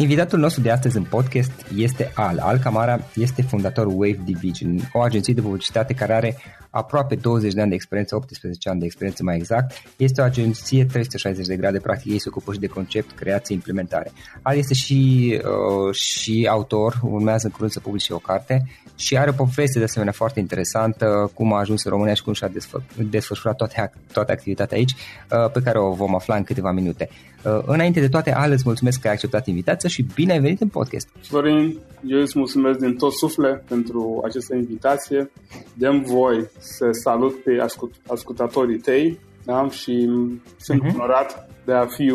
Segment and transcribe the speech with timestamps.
[0.00, 2.38] Invitatul nostru de astăzi în podcast este Al.
[2.38, 6.36] Al Camara este fondatorul Wave Division, o agenție de publicitate care are
[6.70, 9.82] aproape 20 de ani de experiență, 18 ani de experiență mai exact.
[9.96, 14.12] Este o agenție 360 de grade, practic ei se ocupă și de concept, creație, implementare.
[14.42, 18.66] Al este și, uh, și autor, urmează în curând să publice o carte
[19.00, 22.32] și are o poveste de asemenea foarte interesantă, cum a ajuns în România și cum
[22.32, 22.50] și-a
[22.96, 27.08] desfășurat toate, toată activitatea aici, uh, pe care o vom afla în câteva minute.
[27.44, 30.60] Uh, înainte de toate, Al, îți mulțumesc că ai acceptat invitația și bine ai venit
[30.60, 31.08] în podcast.
[31.22, 35.30] Florin, eu îți mulțumesc din tot suflet pentru această invitație.
[35.74, 39.68] Dăm voi să salut pe ascult- ascultatorii tăi da?
[39.70, 40.08] și
[40.56, 40.94] sunt uh-huh.
[40.94, 42.12] onorat de a fi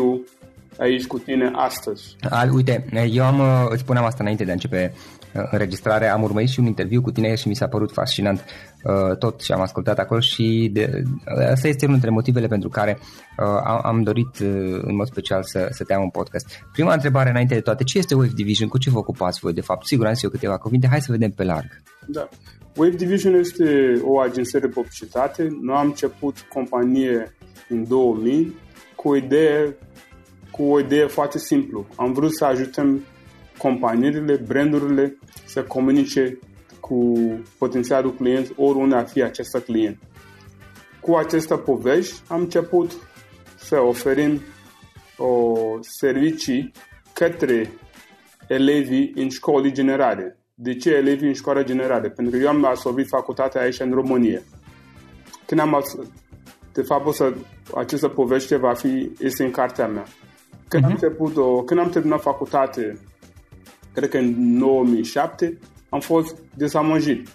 [0.78, 2.16] aici cu tine astăzi.
[2.30, 4.94] Al, uite, eu am, uh, îți spuneam asta înainte de a începe
[5.50, 8.44] înregistrare, am urmărit și un interviu cu tine și mi s-a părut fascinant
[8.84, 11.02] uh, tot ce am ascultat acolo și de,
[11.50, 15.42] asta este unul dintre motivele pentru care uh, am, am dorit uh, în mod special
[15.42, 16.46] să, să te am un podcast.
[16.72, 18.68] Prima întrebare înainte de toate, ce este Wave Division?
[18.68, 19.86] Cu ce vă ocupați voi de fapt?
[19.86, 21.82] Sigur, am zis eu câteva cuvinte, hai să vedem pe larg.
[22.06, 22.28] Da.
[22.76, 25.48] Wave Division este o agenție de publicitate.
[25.60, 27.34] Noi am început companie
[27.68, 28.54] în 2000
[28.94, 29.76] cu o idee,
[30.50, 31.86] cu o idee foarte simplu.
[31.96, 33.04] Am vrut să ajutăm
[33.58, 36.38] companiile, brandurile să comunice
[36.80, 37.14] cu
[37.58, 39.98] potențialul client oriunde ar fi acest client.
[41.00, 42.92] Cu această povești am început
[43.56, 44.40] să oferim
[45.16, 46.72] o servicii
[47.12, 47.70] către
[48.48, 50.38] elevii în școli generale.
[50.54, 52.08] De ce elevii în școală generale?
[52.08, 54.40] Pentru că eu am absolvit facultatea aici în România.
[55.46, 55.84] Când am
[56.72, 57.34] de fapt, o să,
[57.76, 60.04] această poveste va fi, este în cartea mea.
[60.68, 60.86] Când, uh-huh.
[60.86, 61.02] am, mhm.
[61.02, 62.98] început o, când am terminat facultate,
[63.96, 65.58] cred că în 2007,
[65.88, 67.28] am fost dezamăgit.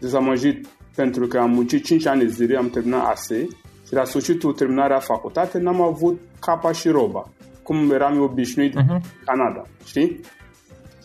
[0.00, 3.46] Dezamăgit pentru că am muncit 5 ani de zile, am terminat ASE
[3.86, 7.32] și la sfârșitul terminarea facultate n-am avut capa și roba,
[7.62, 8.88] cum eram eu obișnuit uh-huh.
[8.88, 10.20] în Canada, știi?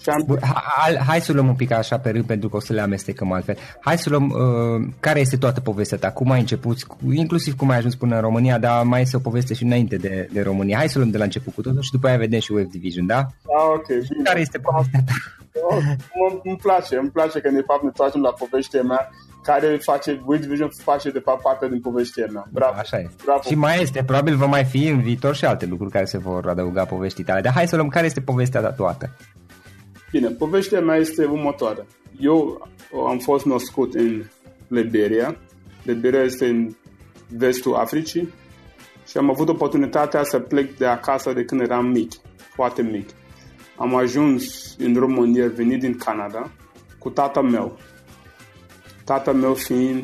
[0.02, 0.40] Și am...
[0.76, 3.32] hai, hai să luăm un pic așa pe rând pentru că o să le amestecăm
[3.32, 3.58] altfel.
[3.82, 7.70] Hai să luăm uh, care este toată povestea ta, cum ai început, cu, inclusiv cum
[7.70, 10.78] ai ajuns până în România, dar mai este o poveste și înainte de, de România.
[10.78, 13.06] Hai să luăm de la început cu totul și după aia vedem și Wave Division,
[13.06, 13.18] da?
[13.18, 13.88] Ah, ok.
[13.88, 14.24] Bine.
[14.24, 15.14] Care este povestea ta?
[15.62, 15.84] Oh,
[16.44, 19.10] îmi place, îmi place că de fapt ne facem la povestea mea
[19.44, 22.46] care face, Wave Division face de fapt parte din povestea mea.
[22.52, 22.74] Bravo.
[22.80, 23.16] Așa este.
[23.26, 23.42] Bravo.
[23.42, 26.48] Și mai este, probabil va mai fi în viitor și alte lucruri care se vor
[26.48, 27.42] adăuga povestii tale.
[27.42, 29.16] Dar hai să luăm care este povestea ta toată.
[30.12, 31.86] Bine, povestea mea este următoarea.
[32.20, 32.68] Eu
[33.08, 34.24] am fost născut în
[34.68, 35.38] Liberia.
[35.84, 36.76] Liberia este în
[37.38, 38.34] vestul Africii
[39.08, 42.12] și am avut oportunitatea să plec de acasă de când eram mic,
[42.54, 43.10] foarte mic.
[43.78, 46.52] Am ajuns în România, venit din Canada,
[47.00, 47.78] cu tata meu.
[49.06, 50.04] Tata meu fiind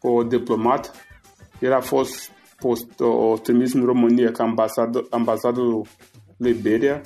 [0.00, 0.92] o diplomat,
[1.60, 5.86] el a fost post, o, trimis în România ca ambasador, ambasadorul
[6.36, 7.00] Liberia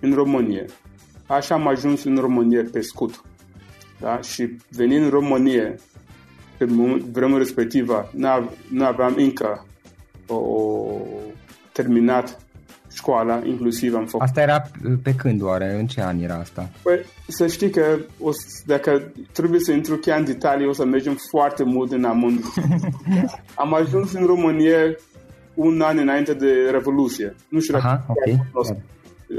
[0.00, 0.64] în România.
[1.28, 3.22] Așa am ajuns în România pe scut.
[4.00, 4.20] Da?
[4.20, 5.74] Și venind în România,
[6.56, 6.64] pe
[7.12, 8.10] vremea respectivă,
[8.70, 9.66] nu aveam încă
[10.26, 11.00] o, o
[11.72, 12.38] terminat
[12.92, 14.26] școala, inclusiv am făcut.
[14.26, 14.62] Asta era
[15.02, 15.76] pe când oare?
[15.78, 16.68] În ce an era asta?
[16.82, 18.30] Păi, să știi că o,
[18.66, 22.44] dacă trebuie să intru chiar în detalii, o să mergem foarte mult în amând.
[23.62, 24.96] am ajuns în România
[25.54, 27.34] un an înainte de Revoluție.
[27.48, 28.68] Nu știu Aha, dacă ok.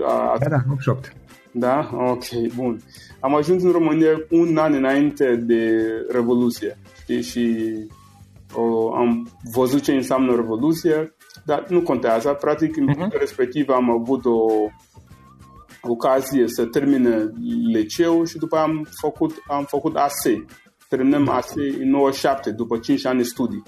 [0.08, 1.14] A, da, da, 88.
[1.52, 1.90] Da?
[1.94, 2.82] Ok, bun.
[3.20, 6.78] Am ajuns în România un an înainte de Revoluție.
[7.02, 7.22] Știi?
[7.22, 7.74] Și
[8.54, 11.16] o, am văzut ce înseamnă Revoluție,
[11.46, 12.38] dar nu contează.
[12.40, 13.20] Practic, în uh-huh.
[13.20, 14.46] respectiv am avut o
[15.82, 17.32] ocazie să termine
[17.74, 20.46] liceu și după am făcut, am făcut ASE.
[20.88, 21.34] Terminăm da.
[21.34, 23.64] ASE în 97, după 5 ani de studii.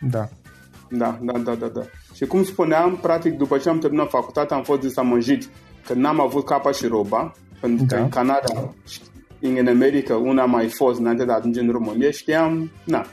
[0.00, 0.28] Da.
[0.90, 1.80] Da, da, da, da, da.
[2.14, 5.48] Și cum spuneam, practic, după ce am terminat facultatea, am fost dezamăgit
[5.86, 8.02] că n-am avut capa și roba, pentru că da.
[8.02, 8.74] în Canada,
[9.40, 13.06] în America, una a mai fost înainte de a ajunge în România, știam, na,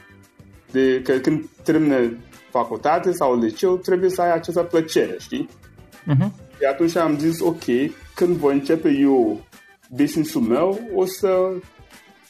[0.70, 2.18] de că când termine
[2.50, 5.48] facultate sau liceu, trebuie să ai această plăcere, știi?
[5.48, 6.30] Uh-huh.
[6.58, 7.64] Și atunci am zis, ok,
[8.14, 9.46] când voi începe eu
[9.90, 11.52] business-ul meu, o să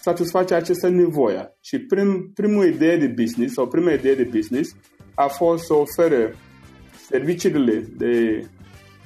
[0.01, 1.57] satisface această nevoie.
[1.61, 4.75] Și prim, primul idee de business sau prima idee de business
[5.15, 6.35] a fost să ofere
[7.09, 8.45] serviciile de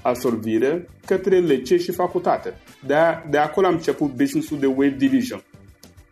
[0.06, 2.55] absorbire către licee și facultate.
[2.87, 2.94] De,
[3.31, 5.43] de acolo am început business-ul de Wave Division.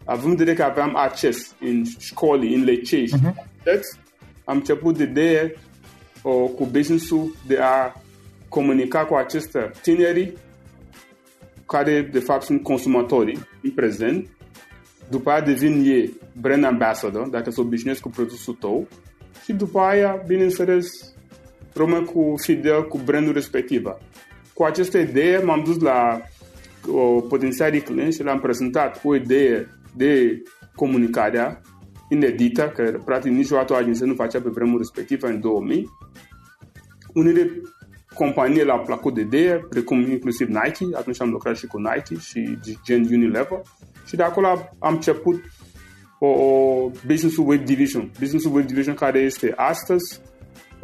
[0.05, 3.35] Având în vedere că aveam acces în școli, în licee și uh-huh.
[3.35, 3.99] facultăți,
[4.44, 5.55] am început de idee
[6.23, 7.93] o, cu business-ul de a
[8.49, 10.32] comunica cu aceste tineri
[11.67, 14.29] care de fapt sunt consumatorii în prezent,
[15.10, 18.89] după aia devin ei brand ambassador, dacă se obișnuiesc cu produsul tău
[19.44, 21.14] și după aia, bineînțeles,
[21.74, 23.82] rămân cu fidel cu brandul respectiv.
[24.54, 26.20] Cu această idee m-am dus la
[26.93, 30.43] o potențialii clienți și le-am prezentat o idee de
[30.74, 31.60] comunicarea
[32.08, 35.90] inedită, că practic niciodată o agenție nu facea pe vremul respectiv în 2000.
[37.14, 37.50] Unele
[38.14, 42.58] companii le-au plăcut de idee, precum inclusiv Nike, atunci am lucrat și cu Nike și
[42.84, 43.62] gen Unilever
[44.06, 44.46] și de acolo
[44.78, 45.43] am început
[46.19, 48.10] o, o business web division.
[48.19, 50.20] Business web division care este astăzi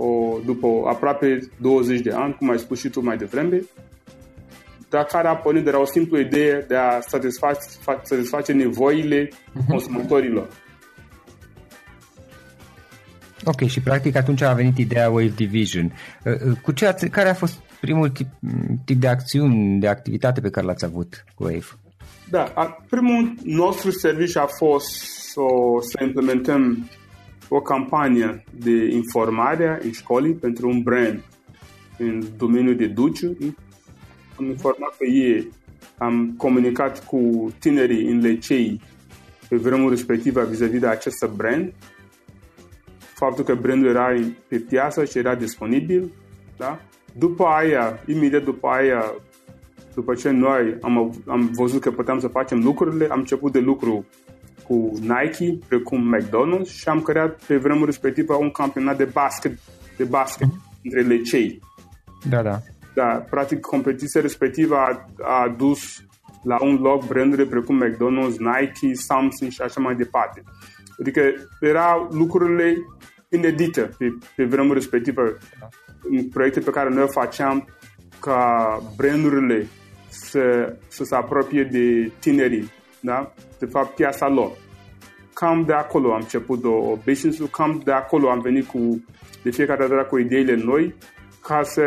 [0.01, 3.63] o, după aproape 20 de ani, cum ai spus și tu mai devreme,
[4.89, 7.61] dar care a pornit de la o simplă idee de a satisface,
[8.03, 9.67] satisface nevoile mhm.
[9.67, 10.49] consumatorilor.
[13.45, 15.93] Ok, și practic atunci a venit ideea Wave Division.
[16.25, 18.27] Uh, uh, cu ce ați, care a fost primul tip,
[18.85, 21.67] tip de acțiuni, de activitate pe care l-ați avut cu Wave?
[22.31, 22.53] Da,
[22.89, 24.89] primul nostru serviciu a fost
[25.33, 25.41] să,
[25.81, 26.89] să implementăm
[27.53, 31.25] o campanie de informare în școli pentru un brand
[31.99, 33.37] în domeniul de duciu.
[34.39, 35.49] Am informat pe ei,
[35.99, 38.81] am comunicat cu tinerii în licei
[39.49, 41.73] pe vremul respectivă vis-a-vis de acest brand,
[42.99, 44.15] faptul că brandul era
[44.49, 46.13] pe piață și era disponibil.
[46.57, 46.81] Da?
[47.19, 49.15] După aia, imediat după aia,
[49.95, 54.05] după ce noi am, am văzut că puteam să facem lucrurile, am început de lucru
[54.71, 59.59] cu Nike, precum McDonald's și am creat pe vremuri respectivă un campionat de basket,
[59.97, 60.83] de basket mm-hmm.
[60.83, 61.61] între licei.
[62.29, 62.59] Da, da.
[62.95, 66.05] Da, practic competiția respectivă a, a dus
[66.43, 70.43] la un loc brandurile precum McDonald's, Nike, Samsung și așa mai departe.
[71.01, 71.21] Adică
[71.61, 72.75] erau lucrurile
[73.29, 75.23] inedite pe, pe vremuri respectivă
[75.61, 75.69] da.
[76.11, 77.69] în proiecte pe care noi o faceam
[78.21, 79.67] ca brandurile
[80.09, 83.33] să, să se apropie de tinerii, da?
[83.59, 84.51] de fapt piața lor.
[85.35, 89.05] Cam de acolo am început o business cam de acolo am venit cu
[89.43, 90.95] de fiecare dată cu ideile noi
[91.43, 91.83] ca să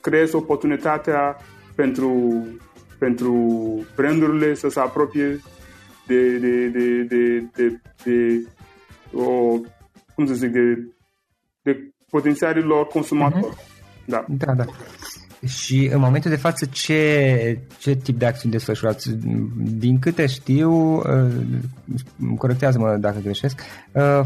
[0.00, 1.36] creez oportunitatea
[1.74, 2.44] pentru,
[2.98, 3.34] pentru
[3.94, 5.40] brandurile să se apropie
[6.06, 8.46] de, de, de, de, de, de
[9.12, 9.58] o,
[10.14, 10.92] cum să zic, de,
[11.62, 13.54] de potențialii lor consumatori.
[13.54, 13.76] Uh-huh.
[14.06, 14.24] Da.
[14.28, 14.64] da, da.
[15.46, 19.10] Și în momentul de față ce, ce tip de acțiuni desfășurați?
[19.56, 21.02] Din câte știu, uh,
[22.38, 23.60] corectează-mă dacă greșesc,
[23.92, 24.20] uh,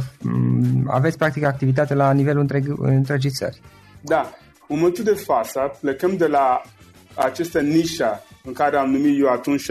[0.86, 3.60] aveți practic activitate la nivelul întreg, întregii țări.
[4.00, 4.30] Da.
[4.68, 6.62] În momentul de față plecăm de la
[7.14, 9.66] această nișă în care am numit eu atunci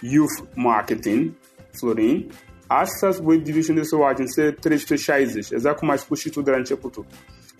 [0.00, 1.32] Youth Marketing,
[1.72, 2.30] Florin,
[2.72, 6.56] Astăzi, Web Division este o agenție 360, exact cum ai spus și tu de la
[6.56, 7.06] începutul.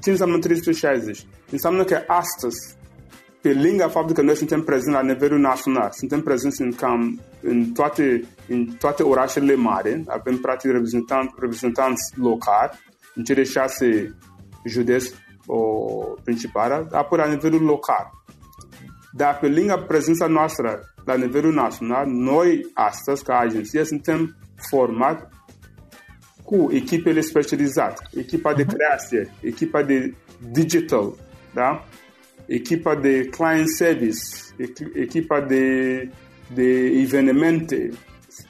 [0.02, 1.26] Ce înseamnă 360?
[1.50, 2.76] Înseamnă că astăzi
[3.40, 7.72] pe lângă faptul că noi suntem prezenți la nivelul național, suntem prezenți în cam în
[7.72, 12.70] toate, în toate orașele mari, avem practic reprezentant, reprezentanți locali
[13.14, 14.16] în cele șase
[14.64, 15.14] județe
[16.24, 18.10] principale, apoi la nivelul local.
[19.12, 24.36] Dar pe lângă prezența noastră la nivelul național, noi astăzi, ca agenție, suntem
[24.68, 25.28] format
[26.44, 28.74] cu echipele specializate, echipa de mhm.
[28.74, 30.14] creație, echipa de
[30.50, 31.14] digital,
[31.54, 31.84] da?
[32.50, 34.20] Echipa de client service,
[34.94, 35.64] echipa de,
[36.54, 37.90] de evenimente,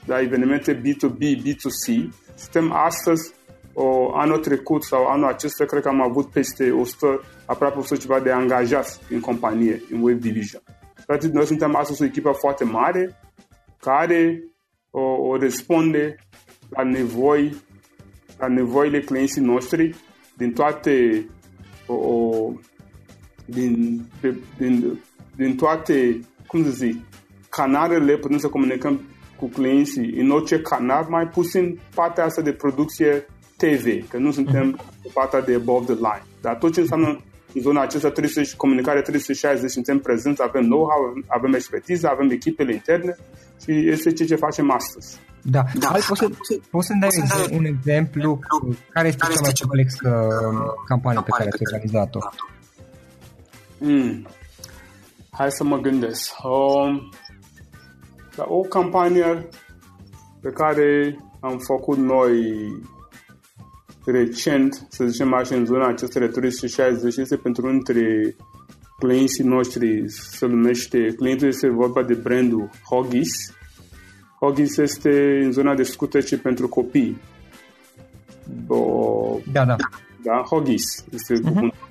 [0.06, 2.08] da, evenimente B2B, B2C.
[2.34, 3.32] Suntem astăzi,
[3.72, 8.20] o, anul trecut sau anul acesta, cred că am avut peste 100, aproape 100 ceva
[8.20, 10.62] de angajați în companie, în Web Division.
[11.06, 13.16] Practic, noi suntem astăzi o echipă foarte mare
[13.80, 14.44] care
[14.90, 16.16] o, o răspunde
[16.68, 17.56] la nevoi,
[18.38, 19.94] la nevoile clienții noștri
[20.36, 21.26] din toate
[21.86, 22.52] o, o,
[23.50, 24.06] din,
[24.58, 25.00] din,
[25.36, 26.96] din toate, cum să zic,
[27.48, 29.00] canalele, putem să comunicăm
[29.36, 33.26] cu clienții în orice canal, mai puțin partea asta de producție
[33.56, 35.12] TV, că nu suntem uh-huh.
[35.12, 36.26] partea de above the line.
[36.40, 37.20] Dar tot ce înseamnă
[37.54, 43.16] în zona aceasta 360, comunicare 360, suntem prezenți, avem know-how, avem expertiză, avem echipele interne
[43.62, 45.18] și este ceea ce facem astăzi.
[45.42, 45.86] Da, da.
[45.86, 47.10] Hai, poți, să, poți să-mi dai
[47.58, 48.38] un exemplu
[48.88, 50.28] care este cea mai complexă
[50.86, 52.18] campanie pe care ați organizat-o?
[53.80, 54.26] Mm.
[55.30, 56.32] Hai să mă gândesc.
[56.42, 57.10] Um,
[58.36, 59.48] da, o campanie
[60.40, 62.42] pe care am făcut noi
[64.04, 68.36] recent, să zicem așa, în zona acestei 360 este pentru unul dintre
[68.98, 73.54] clienții noștri, se numește, clientul este vorba de brandul Hoggies.
[74.40, 77.20] Hoggies este în zona de scutece pentru copii.
[78.66, 79.76] O, da, da.
[80.22, 81.88] Da, Hoggies este uh-huh.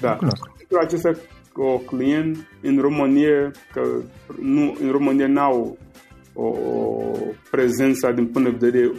[0.00, 0.12] Da.
[0.12, 1.10] Pentru acesta
[1.54, 4.02] o client în România, că
[4.40, 5.78] nu, în România n-au
[6.34, 7.12] o, o
[7.50, 8.92] prezență din punct de vedere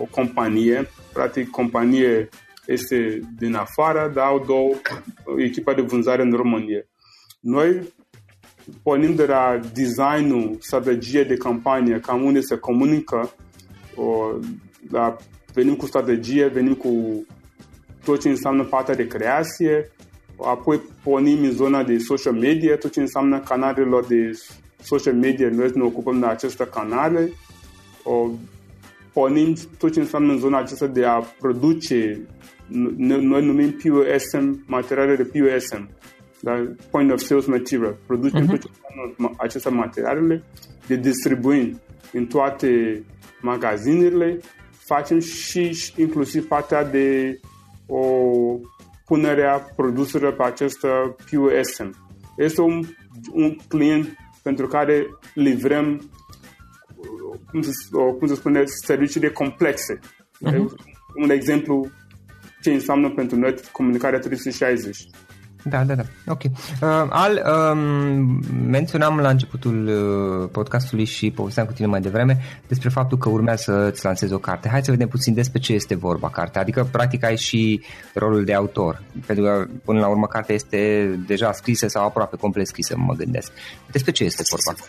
[0.00, 2.28] o companie, practic companie
[2.66, 4.70] este din afară, dar au două
[5.36, 6.82] echipa de vânzare în România.
[7.40, 7.92] Noi
[8.82, 13.34] pornim de la designul, strategie de campanie, cam unde se comunică,
[13.94, 14.38] o,
[14.90, 15.16] la,
[15.54, 17.24] venim cu strategie, venim cu
[18.04, 19.90] tot ce înseamnă partea de creație,
[20.44, 24.30] apoi pornim în zona de social media, tot ce înseamnă canalelor de
[24.82, 27.32] social media, noi ne ocupăm de aceste canale,
[28.02, 28.28] o,
[29.12, 32.20] pornim tot ce înseamnă în zona aceasta de a produce,
[32.68, 35.88] noi numim POSM, materiale de POSM,
[36.40, 36.66] da?
[36.90, 38.50] Point of Sales Material, producem uh-huh.
[38.50, 40.42] tot ce înseamnă aceste materialele,
[40.86, 41.80] de distribuim
[42.12, 43.02] în toate
[43.40, 47.40] magazinele, facem și inclusiv partea de
[47.86, 48.04] o
[49.10, 50.78] punerea produselor pe acest
[51.30, 51.94] POSM.
[52.36, 52.84] Este un,
[53.32, 56.10] un client pentru care livrăm
[57.50, 57.70] cum se,
[58.18, 59.98] cum se spune, serviciile complexe.
[59.98, 60.64] Uh-huh.
[61.14, 61.90] Un exemplu
[62.62, 64.96] ce înseamnă pentru noi comunicarea 360.
[65.62, 66.02] Da, da, da.
[66.26, 66.42] Ok.
[66.44, 67.78] Uh, Al, um,
[68.66, 72.38] menționam la începutul uh, podcastului și povesteam cu tine mai devreme
[72.68, 74.68] despre faptul că urmează să-ți lansezi o carte.
[74.68, 76.60] Hai să vedem puțin despre ce este vorba cartea.
[76.60, 77.82] Adică, practic, ai și
[78.14, 79.02] rolul de autor.
[79.26, 83.52] Pentru că, până la urmă, cartea este deja scrisă sau aproape complet scrisă, mă gândesc.
[83.90, 84.80] Despre ce este vorba?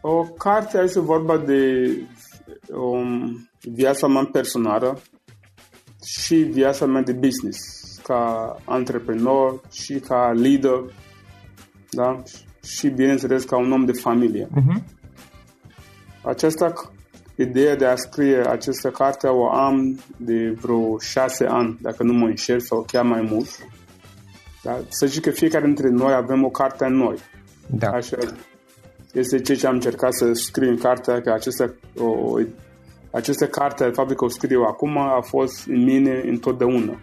[0.00, 1.90] O carte este vorba de
[2.72, 5.02] um, viața mea personală
[6.04, 10.84] și viața mea de business ca antreprenor și ca leader,
[11.90, 12.22] da?
[12.66, 14.48] Și, bineînțeles, ca un om de familie.
[14.48, 14.82] Uh-huh.
[16.22, 16.72] Aceasta,
[17.34, 22.26] ideea de a scrie această carte o am de vreo șase ani, dacă nu mă
[22.26, 23.48] înșel, sau chiar mai mult.
[24.62, 24.80] Da?
[24.88, 27.16] Să zic că fiecare dintre noi avem o carte în noi.
[27.66, 27.88] Da.
[27.88, 28.16] Așa
[29.12, 32.38] este ceea ce am încercat să scriu în cartea, că aceste, o,
[33.10, 36.98] aceste carte, faptul că o scriu acum, a fost în mine întotdeauna.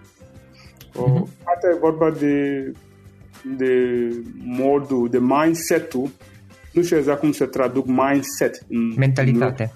[0.95, 1.23] Uh-huh.
[1.43, 2.71] Asta e vorba de,
[3.57, 3.73] de
[4.43, 6.09] modul, de mindset-ul.
[6.73, 8.65] Nu știu exact cum se traduc mindset.
[8.69, 9.71] În, Mentalitate.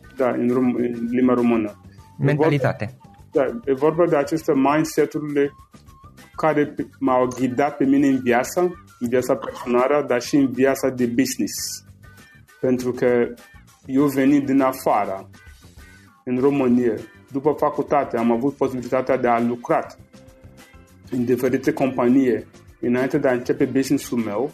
[0.00, 1.80] În, da, în, rom, în limba română.
[2.18, 2.84] Mentalitate.
[2.84, 2.92] E
[3.32, 5.52] vorba, da, e vorba de aceste mindset-urile
[6.36, 8.60] care m-au ghidat pe mine în viață,
[9.00, 11.84] în viața personală, dar și în viața de business.
[12.60, 13.34] Pentru că
[13.86, 15.30] eu venit din afară,
[16.24, 16.94] în România,
[17.32, 19.86] după facultate, am avut posibilitatea de a lucra
[21.10, 22.44] în diferite companii
[22.80, 24.52] înainte de a începe business-ul meu.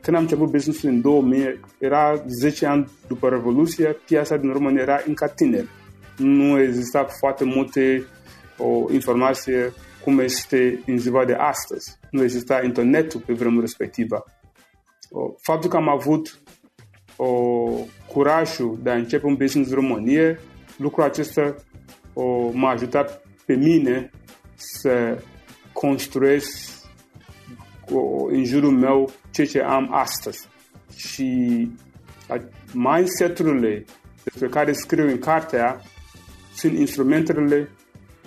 [0.00, 5.00] Când am început business-ul în 2000, era 10 ani după Revoluție, piața din România era
[5.06, 5.68] încă tineri.
[6.16, 8.06] Nu exista foarte multe
[8.58, 9.72] o informație
[10.04, 11.98] cum este în ziua de astăzi.
[12.10, 14.24] Nu exista internetul pe vremea respectivă.
[15.40, 16.40] Faptul că am avut
[17.16, 17.28] o,
[18.12, 20.38] curajul de a începe un business în România,
[20.76, 21.54] lucrul acesta
[22.12, 24.10] o, m-a ajutat pe mine
[24.54, 25.18] să
[25.74, 26.72] construiesc
[28.28, 30.48] în jurul meu ceea ce am astăzi.
[30.96, 31.70] Și
[32.72, 33.84] mindset-urile
[34.24, 35.80] despre care scriu în cartea
[36.54, 37.68] sunt instrumentele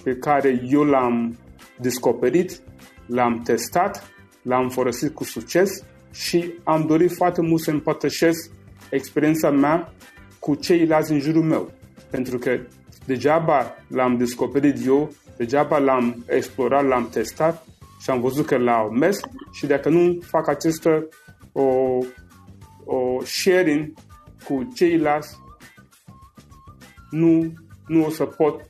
[0.04, 1.38] pe care eu l-am
[1.80, 2.62] descoperit,
[3.06, 4.12] l-am testat,
[4.42, 8.52] l-am folosit cu succes și am dorit foarte mult să împărtășesc
[8.90, 9.94] experiența mea
[10.40, 11.72] cu ceilalți în jurul meu.
[12.10, 12.60] Pentru că
[13.06, 17.66] degeaba l-am descoperit eu Degeaba l-am explorat, l-am testat
[18.02, 19.20] și am văzut că l-au mers
[19.52, 21.08] și dacă nu fac această
[21.52, 21.98] o,
[22.86, 23.94] o sharing
[24.44, 25.38] cu ceilalți,
[27.10, 27.54] nu,
[27.88, 28.70] nu o să pot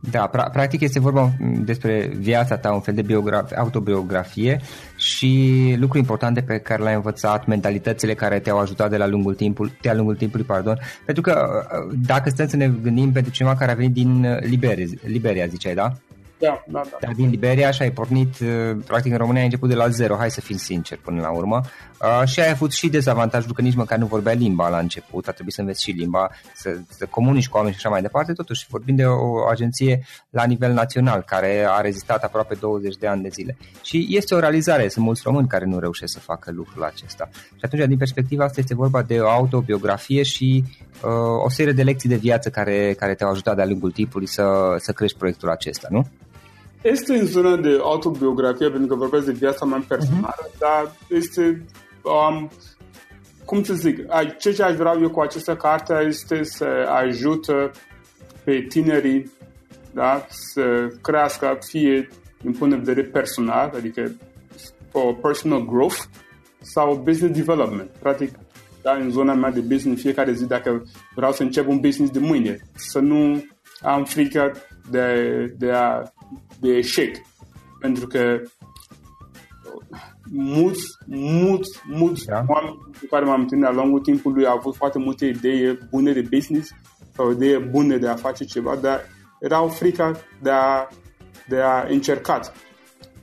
[0.00, 1.32] Da, pra- practic este vorba
[1.64, 4.60] despre viața ta, un fel de biograf- autobiografie
[4.96, 9.72] și lucruri importante pe care le-ai învățat, mentalitățile care te-au ajutat de la lungul timpului,
[9.80, 10.78] de-a lungul timpului, pardon.
[11.04, 11.64] Pentru că
[12.06, 15.92] dacă stăm să ne gândim pentru cineva care a venit din Liberia, Liberia ziceai, da?
[16.40, 16.96] Da, da, da.
[17.00, 20.16] Dar din Liberia și ai pornit, uh, practic în România ai început de la zero,
[20.16, 21.60] hai să fim sinceri până la urmă.
[22.02, 25.32] Uh, și ai avut și dezavantajul că nici măcar nu vorbea limba la început, a
[25.32, 28.32] trebuit să înveți și limba, să, să comunici cu oameni și așa mai departe.
[28.32, 33.22] Totuși vorbim de o agenție la nivel național care a rezistat aproape 20 de ani
[33.22, 33.56] de zile.
[33.82, 37.28] Și este o realizare, sunt mulți români care nu reușesc să facă lucrul acesta.
[37.32, 40.64] Și atunci, din perspectiva asta, este vorba de o autobiografie și
[41.04, 44.74] uh, o serie de lecții de viață care, care te-au ajutat de-a lungul timpului să,
[44.78, 46.06] să crești proiectul acesta, nu?
[46.82, 50.58] Este în zona de autobiografie, pentru că vorbesc de viața mea personală, uh-huh.
[50.58, 51.64] dar este,
[52.02, 52.50] um,
[53.44, 54.06] cum să zic,
[54.38, 57.70] ce ce aș vrea eu cu această carte este să ajută
[58.44, 59.30] pe tinerii
[59.92, 62.08] da, să crească fie
[62.42, 64.12] din punct de vedere personal, adică
[64.92, 65.98] o personal growth
[66.60, 67.90] sau business development.
[67.90, 68.38] Practic,
[68.82, 70.82] da, în zona mea de business, fiecare zi, dacă
[71.14, 73.44] vreau să încep un business de mâine, să nu
[73.80, 74.52] am frică
[74.90, 76.02] de, de a
[76.60, 77.16] de eșec.
[77.80, 78.40] Pentru că
[80.30, 82.44] mulți, mulți, mulți da.
[82.46, 86.28] oameni cu care m-am întâlnit la lungul timpului au avut foarte multe idei bune de
[86.30, 86.70] business
[87.14, 89.00] sau idei bune de a face ceva, dar
[89.40, 90.88] erau frica de a,
[91.48, 92.40] de a încerca.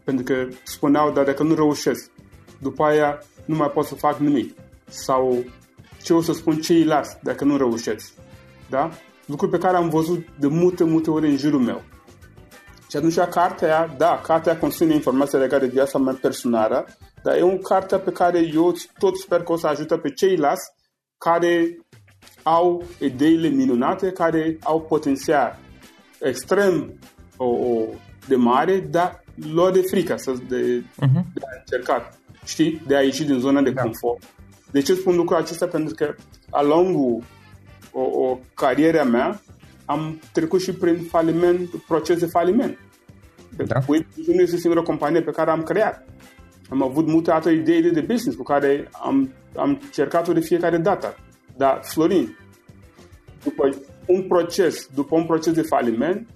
[0.03, 2.11] Pentru că spuneau, dar dacă nu reușesc,
[2.61, 4.57] după aia nu mai pot să fac nimic.
[4.85, 5.43] Sau
[6.03, 8.13] ce o să spun ceilalți dacă nu reușesc.
[8.69, 8.89] Da?
[9.25, 11.83] Lucruri pe care am văzut de multe, multe ori în jurul meu.
[12.97, 16.87] Și atunci cartea, da, cartea conține informații legate de viața mea personală,
[17.23, 20.71] dar e o carte pe care eu tot sper că o să ajută pe ceilalți
[21.17, 21.77] care
[22.43, 25.59] au ideile minunate, care au potențial
[26.19, 26.99] extrem
[27.37, 27.85] o, o,
[28.27, 31.23] de mare, dar lor de frică să, de, uh-huh.
[31.33, 32.09] de a încerca,
[32.45, 32.81] știi?
[32.87, 33.81] De a ieși din zona de da.
[33.81, 34.23] confort.
[34.71, 35.67] De ce spun lucrul acesta?
[35.67, 36.15] Pentru că
[36.49, 37.23] a lungul
[37.91, 39.41] o, o cariera mea
[39.85, 42.77] am trecut și prin faliment, proces de faliment.
[43.65, 43.79] Da.
[44.25, 46.05] nu este singura companie pe care am creat.
[46.69, 51.15] Am avut multe alte idei de business cu care am, am cercat-o de fiecare dată.
[51.57, 52.37] Dar, Florin,
[53.43, 53.69] după
[54.05, 56.27] un proces, după un proces de faliment,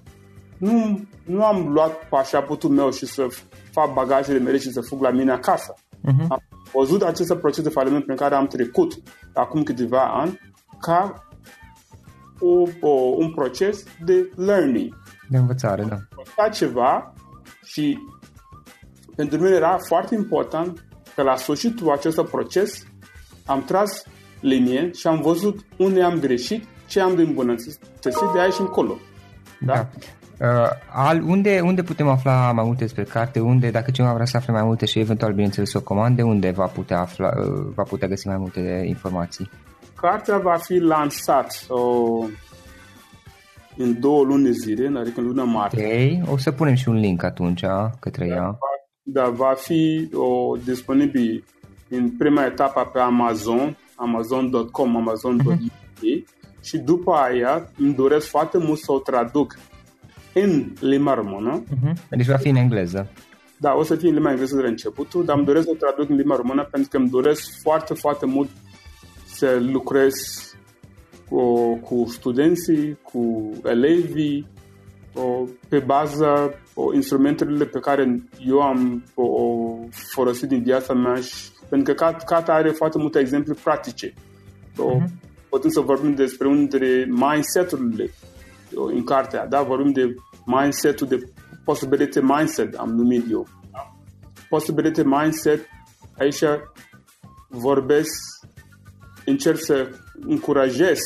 [0.57, 3.27] nu, nu am luat pașaportul meu și să
[3.71, 5.73] fac bagajele mele și să fug la mine acasă.
[5.73, 6.27] Uh-huh.
[6.29, 8.93] Am văzut acest proces de faliment prin care am trecut
[9.33, 10.39] acum câteva ani
[10.79, 11.27] ca
[12.39, 15.00] o, o, un proces de learning.
[15.31, 15.97] De învățare, da.
[16.43, 17.13] Am ceva
[17.63, 17.97] și
[19.15, 22.83] pentru mine era foarte important că la sfârșitul acestui proces
[23.45, 24.03] am tras
[24.39, 28.97] linie și am văzut unde am greșit, ce am de îmbunătățit de aici încolo.
[29.59, 29.73] Da?
[29.73, 29.87] da.
[30.47, 33.39] Uh, al, unde, unde putem afla mai multe despre carte?
[33.39, 36.51] Unde, dacă cineva vrea să afle mai multe și eventual, bineînțeles, să o comande, unde
[36.51, 39.49] va putea, afla, uh, va putea găsi mai multe informații?
[39.95, 42.29] Cartea va fi lansat uh,
[43.81, 46.21] în două luni de zile, adică în luna martie.
[46.25, 47.63] Ok, o să punem și un link atunci
[47.99, 48.43] către da, ea.
[48.43, 48.71] Va,
[49.03, 51.43] da, va fi o, disponibil
[51.89, 56.23] în prima etapă pe Amazon, amazon.com, amazon.uk uh-huh.
[56.63, 59.59] și după aia îmi doresc foarte mult să o traduc
[60.33, 61.63] în limba română.
[61.63, 62.09] Uh-huh.
[62.09, 63.11] Deci va fi în engleză.
[63.57, 65.77] Da, o să fie în limba engleză de la începutul, dar îmi doresc să o
[65.77, 68.49] traduc în limba română pentru că îmi doresc foarte, foarte mult
[69.25, 70.13] să lucrez
[71.31, 74.47] cu, cu studenții, cu elevii,
[75.13, 79.77] o, pe baza o, instrumentele pe care eu am o, o
[80.13, 84.13] folosit din viața mea și pentru că Cata are foarte multe exemple practice.
[84.77, 85.29] O, uh-huh.
[85.49, 88.09] Putem să vorbim despre unul dintre mindset-urile
[88.93, 89.61] în cartea, da?
[89.61, 90.15] Vorbim de
[90.45, 91.31] mindset-ul de
[91.65, 93.47] possibility mindset, am numit eu.
[93.71, 93.95] Da?
[94.49, 95.59] Possibility mindset,
[96.17, 96.43] aici
[97.47, 98.09] vorbesc,
[99.25, 99.89] încerc să
[100.27, 100.99] încurajez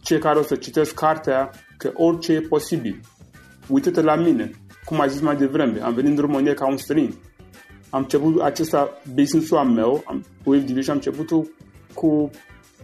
[0.00, 3.00] cei care o să citesc cartea că orice e posibil.
[3.68, 4.50] Uite-te la mine,
[4.84, 7.14] cum ai zis mai devreme, am venit în România ca un străin.
[7.90, 11.48] Am început acesta business-ul al meu, am, cu Division, am început
[11.94, 12.30] cu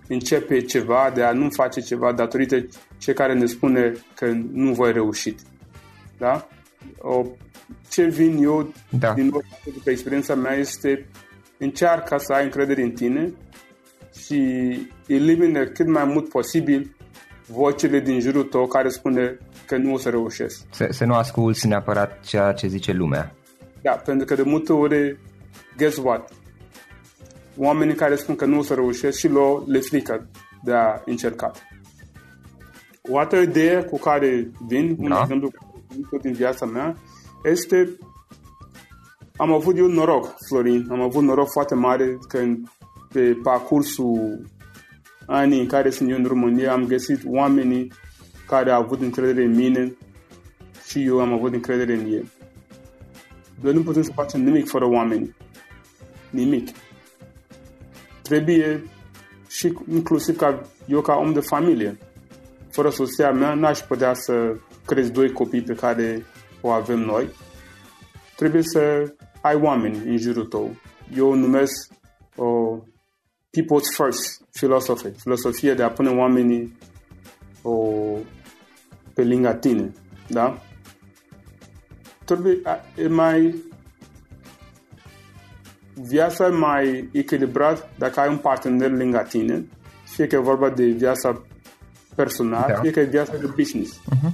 [0.09, 2.67] începe ceva, de a nu face ceva datorită
[2.99, 5.35] ce care ne spune că nu voi reuși.
[6.19, 6.49] Da?
[6.99, 7.25] O,
[7.89, 9.13] ce vin eu da.
[9.13, 9.31] din
[9.65, 11.07] după experiența mea este
[11.59, 13.33] încearcă să ai încredere în tine
[14.25, 14.69] și
[15.07, 16.97] elimine cât mai mult posibil
[17.47, 20.61] vocile din jurul tău care spune că nu o să reușesc.
[20.71, 23.35] Să, să nu asculți neapărat ceea ce zice lumea.
[23.83, 25.19] Da, pentru că de multe ori,
[25.77, 26.33] guess what?
[27.59, 30.29] Oamenii care spun că nu o să reușesc și lor le frică
[30.65, 31.53] de a încerca.
[33.11, 35.05] o altă idee cu care vin, da.
[35.05, 35.51] un exemplu
[36.11, 36.97] tot din viața mea,
[37.45, 37.99] este
[39.37, 42.45] am avut eu noroc, Florin, am avut noroc foarte mare că
[43.13, 44.47] pe parcursul
[45.27, 47.93] anii în care sunt eu în România am găsit oamenii
[48.47, 49.97] care au avut încredere în mine
[50.89, 52.31] și eu am avut încredere în ei.
[53.61, 55.37] Noi nu putem să facem nimic fără oameni.
[56.31, 56.69] Nimic.
[58.29, 58.83] Trebuie
[59.49, 61.99] și inclusiv ca eu ca om de familie.
[62.71, 66.25] Fără soția mea n-aș putea să crezi doi copii pe care
[66.61, 67.29] o avem noi.
[68.37, 70.77] Trebuie să ai oameni în jurul tău.
[71.17, 71.91] Eu o numesc
[72.37, 72.79] o
[73.51, 76.77] people's first philosophy, filosofia de a pune oamenii
[77.63, 77.95] o,
[79.15, 79.93] pe lângă tine,
[80.29, 80.63] da?
[82.25, 82.61] Trebuie,
[82.97, 83.55] e mai
[86.07, 89.65] viața e mai echilibrat dacă ai un partener lângă tine,
[90.05, 91.43] fie că e vorba de viața
[92.15, 92.81] personală, da.
[92.81, 94.01] fie că e viața de business.
[94.01, 94.33] Uh-huh.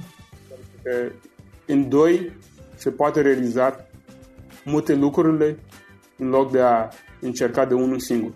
[1.65, 2.31] În doi
[2.75, 3.85] se poate realiza
[4.63, 5.57] multe lucrurile
[6.17, 6.89] în loc de a
[7.21, 8.31] încerca de unul singur.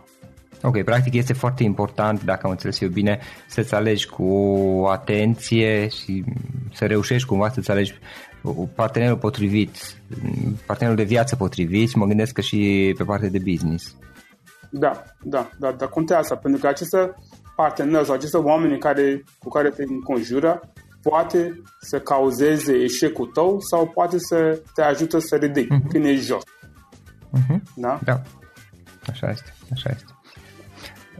[0.62, 6.24] Ok, practic este foarte important, dacă am înțeles eu bine, să-ți alegi cu atenție și
[6.74, 8.00] să reușești cumva să-ți alegi
[8.76, 9.78] partenerul potrivit,
[10.66, 13.96] partenerul de viață potrivit și mă gândesc că și pe partea de business.
[14.72, 17.16] Da, da, da, da, contează, pentru că aceste
[17.56, 20.72] parteneri sau aceste oameni care, cu care te înconjură
[21.02, 25.90] poate să cauzeze eșecul tău sau poate să te ajute să ridici uh-huh.
[25.90, 26.44] când ești jos.
[27.38, 27.60] Uh-huh.
[27.76, 28.00] Da?
[28.04, 28.22] Da.
[29.10, 30.14] Așa este, așa este.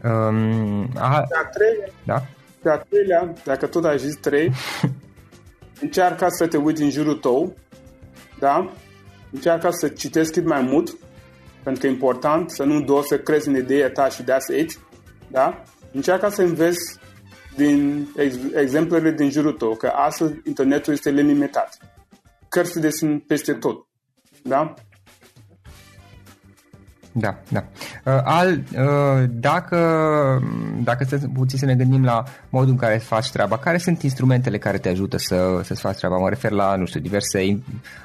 [0.04, 1.22] Um, a...
[1.22, 2.24] Pe a treilea, da?
[2.62, 4.52] pe a treilea, dacă tot ai zis trei,
[5.82, 7.56] încearcă să te uiți în jurul tău,
[8.40, 8.72] da?
[9.32, 10.98] Încearcă să citești cât mai mult,
[11.64, 14.80] pentru că e important să nu doar să crezi în ideea ta și that's it,
[15.28, 15.64] da?
[15.92, 16.98] Încearcă să înveți
[17.56, 21.78] din ex- exemplele din jurul tău, că astăzi internetul este limitat.
[22.50, 23.88] Cărțile sunt peste tot,
[24.44, 24.74] da?
[27.12, 27.64] Da, da.
[28.06, 29.78] Uh, al, uh, dacă,
[30.84, 34.58] dacă să puțin să ne gândim la modul în care faci treaba, care sunt instrumentele
[34.58, 36.18] care te ajută să, să-ți faci treaba?
[36.18, 37.60] Mă refer la, nu știu, diverse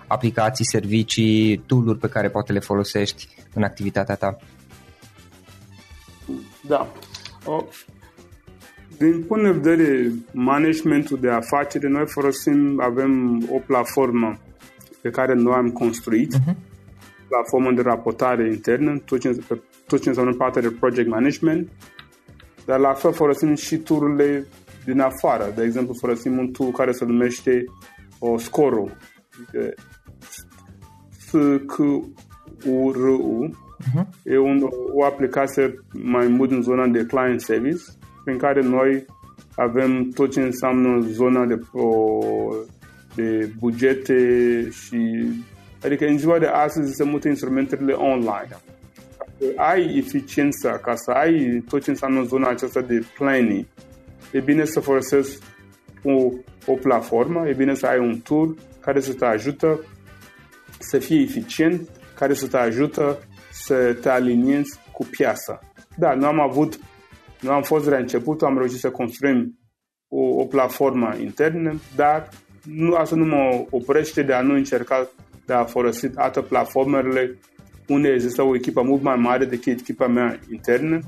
[0.06, 4.36] aplicații, servicii, tool pe care poate le folosești în activitatea ta.
[6.68, 6.88] Da.
[7.44, 7.64] O,
[8.98, 14.38] din punct de vedere managementul de afaceri, noi folosim, avem o platformă
[15.00, 16.34] pe care noi am construit.
[16.34, 16.72] Uh-huh
[17.28, 19.38] platformă de raportare internă, tot ce,
[19.86, 21.68] tot ce înseamnă partea de project management,
[22.66, 24.46] dar la fel folosim și tururile
[24.84, 25.52] din afară.
[25.56, 27.64] De exemplu, folosim un tool care se numește
[28.18, 28.88] o Scoro.
[31.26, 32.08] S-C-U-R-U.
[33.48, 34.06] Uh-huh.
[34.22, 37.82] E un, o aplicație mai mult în zona de client service,
[38.24, 39.04] prin care noi
[39.56, 42.18] avem tot ce înseamnă zona de, o,
[43.14, 44.18] de bugete
[44.70, 45.28] și
[45.84, 48.48] Adică în ziua de astăzi se mută instrumentele online.
[49.18, 53.64] Ca să ai eficiența, ca să ai tot ce înseamnă zona aceasta de planning,
[54.32, 55.38] e bine să folosești
[56.02, 56.30] o,
[56.66, 59.84] o platformă, e bine să ai un tool care să te ajută
[60.78, 63.18] să fii eficient, care să te ajută
[63.52, 65.60] să te aliniezi cu piața.
[65.96, 66.78] Da, nu am avut,
[67.40, 69.58] nu am fost la început, am reușit să construim
[70.08, 72.28] o, o platformă internă, dar
[72.64, 75.08] nu, asta nu mă oprește de a nu încerca
[75.46, 77.38] de a folosi toate platformele
[77.88, 81.00] unde există o echipă mult mai mare decât echipa mea internă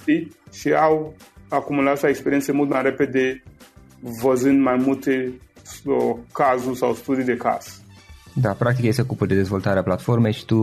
[0.00, 0.36] știi?
[0.52, 1.14] și au
[1.48, 3.42] acumulat experiențe mult mai repede
[4.22, 5.32] văzând mai multe
[6.32, 7.80] cazuri sau studii de caz.
[8.34, 10.58] Da, practic este ocupă de dezvoltarea platformei și tu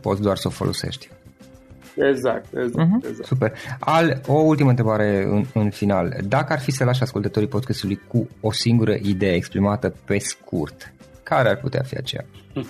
[0.00, 1.08] poți doar să o folosești.
[1.96, 3.26] Exact, exact, uh-huh, exact.
[3.26, 3.52] Super.
[3.80, 6.16] Al, o ultimă întrebare în, în final.
[6.28, 10.92] Dacă ar fi să lași ascultătorii podcastului cu o singură idee exprimată pe scurt,
[11.28, 12.24] care ar putea fi aceea?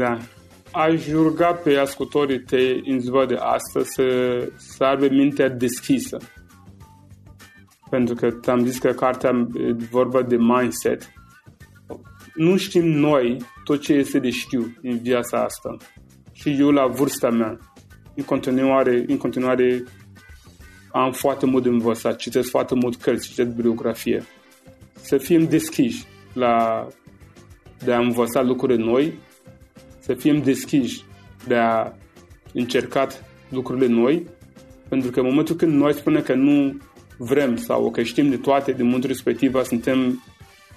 [0.00, 0.18] da.
[0.72, 4.04] Aș ruga pe ascultorii tăi în ziua de astăzi să,
[4.56, 6.16] să aibă mintea deschisă.
[7.90, 11.12] Pentru că am zis că cartea e vorba de mindset.
[12.34, 15.76] Nu știm noi tot ce este de știu în viața asta.
[16.32, 17.58] Și eu la vârsta mea,
[18.14, 19.84] în continuare, în continuare
[20.92, 24.24] am foarte mult de învățat, citesc foarte mult cărți, citesc bibliografie.
[24.92, 26.86] Să fim deschiși la,
[27.84, 29.18] de a învăța lucruri noi,
[29.98, 31.04] să fim deschiși
[31.46, 31.92] de a
[32.52, 33.06] încerca
[33.48, 34.26] lucrurile noi,
[34.88, 36.76] pentru că în momentul când noi spunem că nu
[37.18, 40.22] vrem sau că știm de toate din momentul respectiv, suntem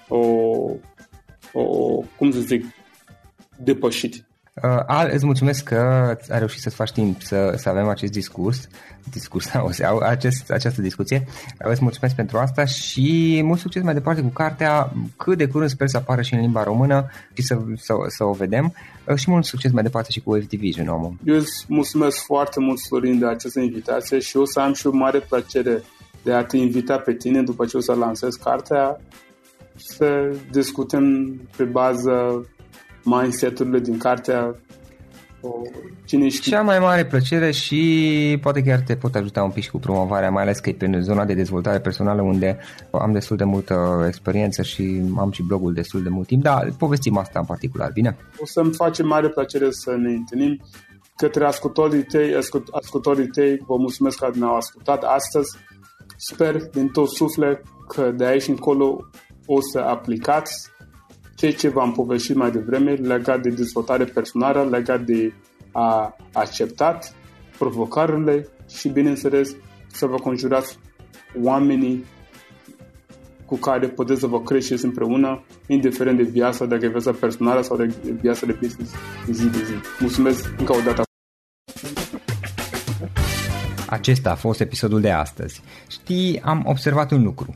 [0.08, 0.18] o,
[1.54, 1.64] o
[2.18, 2.66] cum să zic,
[3.64, 4.25] depășiti.
[4.64, 5.76] Uh, Al, îți mulțumesc că
[6.30, 8.68] ai reușit să-ți faci timp să, să avem acest discurs,
[9.12, 11.24] discurs sau acest, această discuție.
[11.26, 14.94] Uh, îți mulțumesc pentru asta și mult succes mai departe cu cartea.
[15.18, 18.32] Cât de curând sper să apară și în limba română și să, să, să o
[18.32, 18.74] vedem.
[19.08, 21.18] Uh, și mult succes mai departe și cu FT Vision, omul.
[21.24, 24.92] Eu îți mulțumesc foarte mult, Florin, de această invitație și o să am și o
[24.92, 25.84] mare plăcere
[26.24, 29.00] de a te invita pe tine după ce o să lansez cartea
[29.76, 32.46] să discutăm pe bază
[33.06, 34.56] mindset-urile din cartea
[36.06, 36.52] cine știe.
[36.52, 40.30] Cea mai mare plăcere și poate chiar te pot ajuta un pic și cu promovarea,
[40.30, 42.58] mai ales că e pe zona de dezvoltare personală unde
[42.92, 47.18] am destul de multă experiență și am și blogul destul de mult timp, dar povestim
[47.18, 48.18] asta în particular, bine?
[48.40, 50.62] O să-mi face mare plăcere să ne întâlnim
[51.16, 55.58] către ascultorii tăi, ascult, ascultorii tăi, vă mulțumesc că ne-au ascultat astăzi.
[56.18, 59.10] Sper din tot suflet că de aici încolo
[59.46, 60.70] o să aplicați
[61.36, 65.34] ceea ce v-am povestit mai devreme legat de dezvoltare personală, legat de
[65.72, 67.16] a acceptat
[67.58, 69.56] provocările și, bineînțeles,
[69.92, 70.80] să vă conjurați
[71.42, 72.06] oamenii
[73.46, 77.78] cu care puteți să vă creșteți împreună, indiferent de viața, dacă e viața personală sau
[77.78, 78.92] de viața de business
[79.26, 79.74] de zi de zi.
[80.00, 81.04] Mulțumesc încă o dată!
[83.88, 85.62] Acesta a fost episodul de astăzi.
[85.90, 87.56] Știi, am observat un lucru.